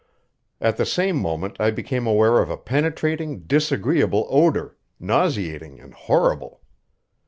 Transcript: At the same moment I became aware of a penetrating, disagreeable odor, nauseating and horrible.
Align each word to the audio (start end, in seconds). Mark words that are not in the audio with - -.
At 0.59 0.77
the 0.77 0.85
same 0.87 1.15
moment 1.15 1.57
I 1.59 1.69
became 1.69 2.07
aware 2.07 2.39
of 2.41 2.49
a 2.49 2.57
penetrating, 2.57 3.41
disagreeable 3.41 4.25
odor, 4.31 4.75
nauseating 4.99 5.79
and 5.79 5.93
horrible. 5.93 6.61